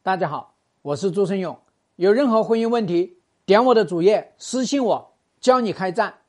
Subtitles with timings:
[0.00, 1.60] 大家好，我是朱生勇。
[1.96, 6.20] 有任何婚姻问题，点我的主页私信我，教你开战。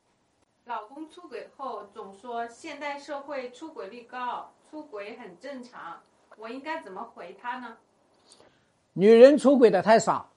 [0.65, 6.01] 老公出轨后总说现代社会出轨率高，出轨很正常，
[6.35, 7.77] 我应该怎么回他呢？
[8.93, 10.31] 女人出轨的太少，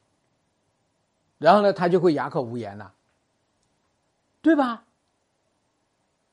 [1.39, 2.93] 然后呢，他就会哑口无言了，
[4.43, 4.85] 对吧？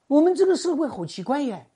[0.08, 1.72] 我们这个社会好奇怪耶，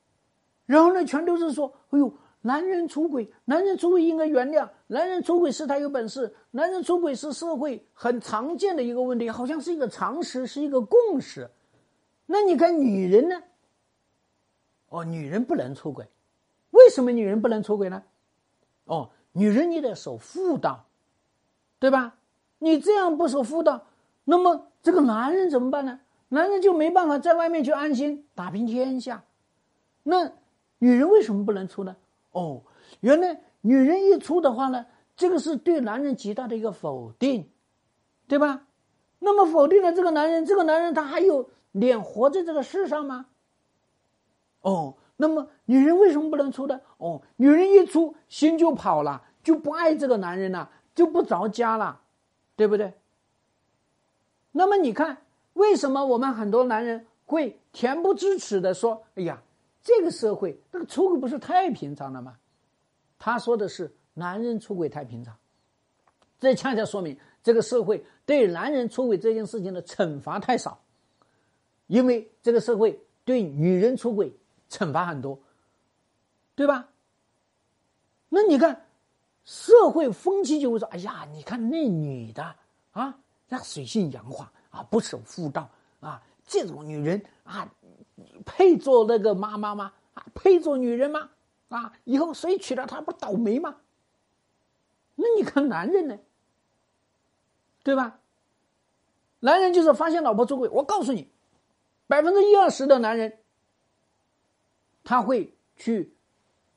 [0.66, 2.14] 然后呢，全都是说，哎呦。
[2.44, 4.70] 男人出轨，男人出轨应该原谅。
[4.88, 11.50] 男人出轨是他有本事，男人出轨是社会很常见的一个问题，好像是一个常识，是一个共识。
[12.26, 13.42] 那你看女人呢？
[14.90, 16.06] 哦，女人不能出轨，
[16.72, 18.04] 为什么女人不能出轨呢？
[18.86, 20.86] 哦，女人你得守妇道，
[21.80, 22.18] 对吧？
[22.60, 23.88] 你这样不守妇道，
[24.26, 26.02] 那么这个男人怎么办呢？
[26.28, 29.24] 男人就没办法在外面去安心打拼天下。
[30.04, 30.34] 那
[30.80, 31.96] 女人为什么不能出呢？
[32.34, 32.62] 哦，
[33.00, 37.50] 原来女人一出的话呢，这个是对男人极大的一个否定，
[38.28, 38.68] 对吧？
[39.20, 43.28] 那么否定了这个男人，这个男人他还有脸活在这个世上吗？
[44.62, 46.82] 哦，那么女人为什么不能出呢？
[46.98, 52.02] 哦，女人一出心就跑了，就不爱这个男人了，就不着家了，
[52.56, 52.94] 对不对？
[54.52, 55.18] 那么你看，
[55.54, 59.42] 为什么我们很多男人会恬不知耻的说：“哎呀。”
[59.84, 62.38] 这个社会，这个出轨不是太平常了吗？
[63.20, 65.38] 他说的是男人出轨太平常，
[66.40, 70.82] 这恰恰说明这个社会对男人出轨这件事情的惩罚太少，
[71.88, 74.34] 因为这个社会对女人出轨
[74.70, 75.40] 惩罚很多，
[76.56, 76.90] 对吧？
[78.30, 78.86] 那你看，
[79.46, 82.56] 社会风气就会说：“哎呀，你看那女的
[82.92, 87.74] 啊，那水性杨花啊，不守妇道啊，这种女人啊。”
[88.46, 89.94] 配做那个妈妈吗？
[90.14, 91.30] 啊，配做女人吗？
[91.70, 93.78] 啊，以后谁娶了她不倒霉吗？
[95.16, 96.20] 那你看男人呢？
[97.84, 98.20] 对吧？
[99.40, 101.30] 男人就是发现老婆出轨，我告诉你，
[102.08, 103.40] 百分之一二十的男人
[105.04, 106.14] 他会去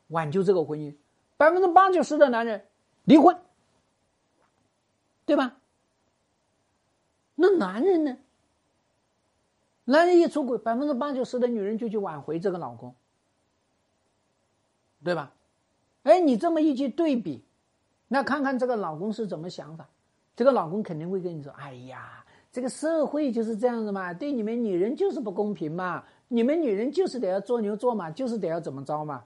[0.08, 0.94] 挽救这个婚姻，
[1.36, 2.66] 百分之八九十的男人
[3.04, 3.36] 离婚，
[5.24, 5.58] 对吧？
[7.34, 8.16] 那男人呢？
[9.86, 12.94] 男人一出轨，百分之八九十的女人就去挽回这个老公，
[15.02, 15.32] 对吧？
[16.02, 17.42] 哎，你这么一去对比，
[18.08, 19.88] 那看看这个老公是怎么想法？
[20.36, 29.24] 这个老公肯定会跟你说：“哎呀，这个社会就是这样子嘛，对你们女人就是不公平嘛，你们女人就是得要做牛做马，就是得要怎么着嘛。”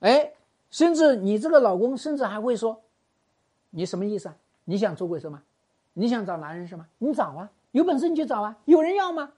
[0.00, 0.32] 哎，
[0.70, 2.82] 甚至你这个老公甚至还会说
[3.70, 4.36] ：“你什么意思啊？
[4.64, 5.42] 你想出轨是吗？
[6.00, 6.88] 你想找男人是吗？
[6.96, 8.56] 你找啊！”有本事你去找啊！
[8.64, 9.32] 有人要吗？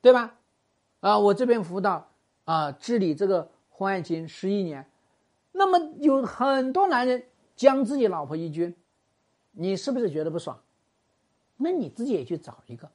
[0.00, 0.38] 对吧？
[1.00, 2.08] 啊，我这边辅导
[2.46, 4.90] 啊，治理这个婚外情十一年，
[5.52, 7.22] 那么有很多男人
[7.54, 8.74] 将自己老婆一军，
[9.52, 10.58] 你是不是觉得不爽？
[11.58, 12.90] 那你自己也去找一个，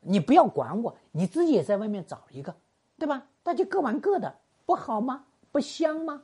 [0.00, 2.54] 你不要管我，你自己也在外面找一个，
[2.96, 3.26] 对吧？
[3.42, 5.24] 大家各玩各的，不好吗？
[5.50, 6.22] 不香吗？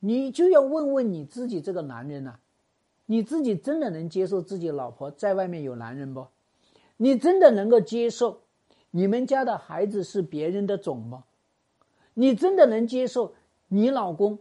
[0.00, 2.38] 你就要问问你自己这个男人呢。
[3.06, 6.28] 你自己真的能接受自己老婆在外面有男人不？
[6.96, 8.42] 你真的能够接受
[8.90, 11.24] 你们家的孩子是别人的种吗？
[12.14, 13.34] 你真的能接受
[13.68, 14.38] 你老公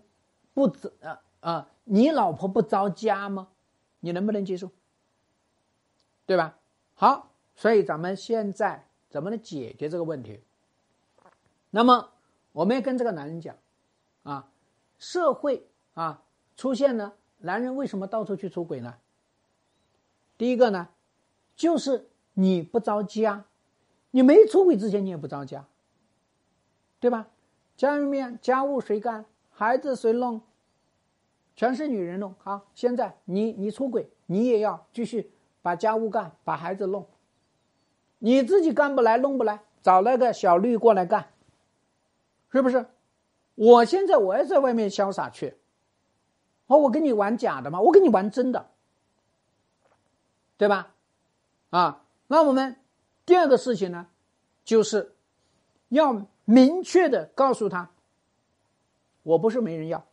[0.53, 0.67] 不
[1.01, 3.47] 啊啊，你老婆不着家吗？
[4.00, 4.69] 你能不能接受？
[6.25, 6.57] 对吧？
[6.94, 10.39] 好，所以咱们现在怎么能解决这个问题？
[11.71, 12.11] 那么
[12.51, 13.55] 我们要跟这个男人讲
[14.23, 14.51] 啊，
[15.00, 16.23] 社会啊
[16.55, 17.16] 出现了。
[17.41, 18.96] 男人为什么到处去出轨呢？
[20.38, 20.90] 第一个呢，
[21.56, 23.46] 就是你不着家，
[24.12, 25.66] 你没出轨之前你也不着家，
[27.00, 27.28] 对吧？
[27.78, 29.25] 家里面家务谁干？
[29.50, 30.41] 孩子谁弄？
[31.56, 32.34] 全是女人弄。
[32.40, 35.31] 好，现在你你出轨，你也要继续
[35.62, 37.07] 把家务干，把孩子弄。
[38.19, 41.28] 你自己干不来，弄不来，找那个小绿过来干，
[42.51, 42.85] 是不是？
[43.56, 45.56] 我现在我也在外面潇洒去。
[46.71, 47.81] 哦，我跟你玩假的吗？
[47.81, 48.69] 我跟你玩真的，
[50.56, 50.94] 对吧？
[51.69, 52.77] 啊，那我们
[53.25, 54.07] 第二个事情呢，
[54.63, 55.13] 就是
[55.89, 57.89] 要明确的告诉他，
[59.23, 60.06] 我不是没人要。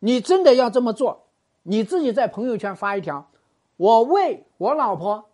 [0.00, 1.28] 你真的要这么做，
[1.62, 3.30] 你自己在朋友圈发一条，
[3.76, 5.30] 我为我老婆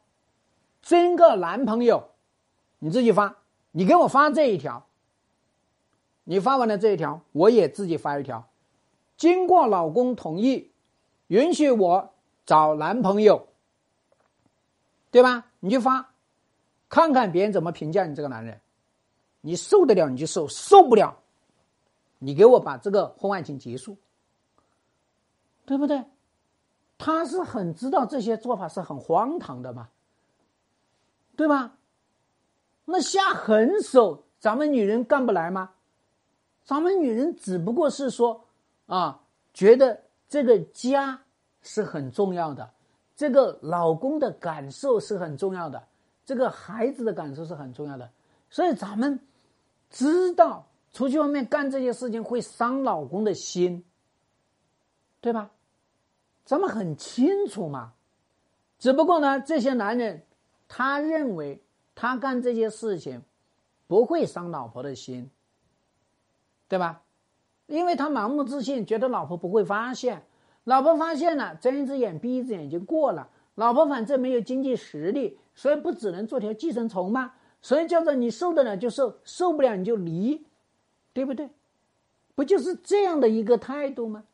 [0.82, 2.10] 争个男朋友，
[2.80, 3.38] 你自己发，
[3.70, 4.86] 你给我发这一条，
[6.24, 8.49] 你发完了这一条，我也自己发一条。
[9.20, 10.70] 经过老公同意，
[11.26, 12.14] 允许我
[12.46, 13.48] 找男朋友，
[15.10, 15.44] 对吧？
[15.60, 16.14] 你就发，
[16.88, 18.58] 看看别人怎么评价你这个男人。
[19.42, 21.18] 你受得了你就受，受不了，
[22.18, 23.98] 你给我把这个婚外情结束，
[25.66, 26.02] 对不对？
[26.96, 29.90] 他是很知道这些做法是很荒唐的嘛，
[31.36, 31.76] 对吧？
[32.86, 35.72] 那下狠手，咱们女人干不来吗？
[36.64, 38.46] 咱们女人只不过是说
[38.90, 39.20] 啊，
[39.54, 41.22] 觉得这个家
[41.62, 42.68] 是很重要的，
[43.14, 45.86] 这个老公的感受是很重要的，
[46.26, 48.10] 这个孩子的感受是很重要的，
[48.50, 49.20] 所以咱们
[49.90, 53.84] 知道出去外面干这些事情会伤老公的心，
[55.20, 55.52] 对吧？
[56.44, 57.92] 咱们很清楚嘛，
[58.80, 60.24] 只不过呢，这些男人
[60.66, 61.62] 他认为
[61.94, 63.22] 他干这些事情
[63.86, 65.30] 不会伤老婆的心，
[66.66, 67.02] 对吧？
[67.70, 70.24] 因为他盲目自信，觉得老婆不会发现，
[70.64, 73.28] 老婆发现了，睁一只眼闭一只眼就过了。
[73.54, 77.32] 老婆反正没有经济实力，所以不只能做条寄生虫吗？
[77.62, 80.44] 所以叫做你受得了就受，受不了你就离，
[81.12, 81.48] 对不对？
[82.34, 84.24] 不就是这样的一个态度吗？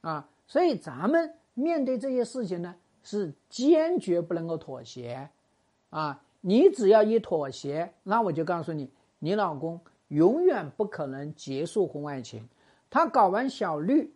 [0.00, 0.28] 啊！
[0.48, 2.74] 所以咱们面对这些事情呢，
[3.04, 5.30] 是坚决不能够妥协，
[5.90, 6.20] 啊！
[6.40, 8.90] 你只要一妥协，那我就告诉你，
[9.20, 12.48] 你老公永远不可能结束婚外情。
[12.90, 14.14] 他搞完小绿，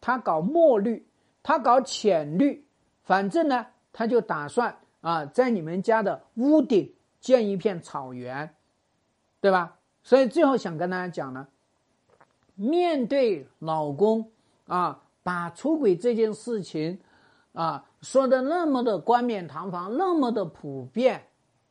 [0.00, 1.06] 他搞墨绿，
[1.42, 2.64] 他搞浅绿，
[3.02, 8.54] 反正呢，他就打算啊，在你们家的屋顶建一片草原，
[9.40, 9.78] 对吧？
[10.02, 11.48] 所以最后想跟大家讲呢，
[12.54, 14.30] 面对老公
[14.66, 15.02] 啊。
[15.24, 16.98] 把出轨这件事情，
[17.52, 21.28] 啊，说的那么的冠冕堂皇，那么的普遍，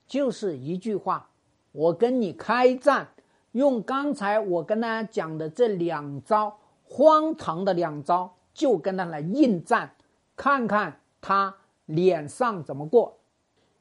[0.08, 1.28] 就是一句话：
[1.74, 3.10] 我跟你开战，
[3.52, 9.94] 用刚才我跟大家讲的这两招荒唐的两招，就跟他来应战，
[10.36, 11.54] 看看他
[11.86, 13.18] 脸上怎么过。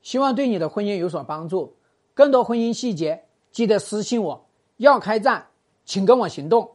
[0.03, 1.77] 希望对你的婚姻有所帮助。
[2.15, 4.47] 更多婚姻细节，记得私信我。
[4.77, 5.47] 要开战，
[5.85, 6.69] 请跟我行动。